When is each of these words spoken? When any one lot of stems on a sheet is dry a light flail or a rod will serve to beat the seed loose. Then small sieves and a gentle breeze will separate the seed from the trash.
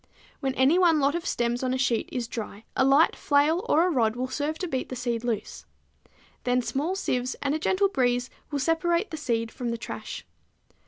When 0.39 0.55
any 0.55 0.79
one 0.79 0.99
lot 0.99 1.13
of 1.13 1.27
stems 1.27 1.61
on 1.61 1.75
a 1.75 1.77
sheet 1.77 2.09
is 2.11 2.27
dry 2.27 2.63
a 2.75 2.83
light 2.83 3.15
flail 3.15 3.63
or 3.69 3.85
a 3.85 3.91
rod 3.91 4.15
will 4.15 4.29
serve 4.29 4.57
to 4.57 4.67
beat 4.67 4.89
the 4.89 4.95
seed 4.95 5.23
loose. 5.23 5.63
Then 6.43 6.63
small 6.63 6.95
sieves 6.95 7.35
and 7.43 7.53
a 7.53 7.59
gentle 7.59 7.87
breeze 7.87 8.31
will 8.49 8.57
separate 8.57 9.11
the 9.11 9.17
seed 9.17 9.51
from 9.51 9.69
the 9.69 9.77
trash. 9.77 10.25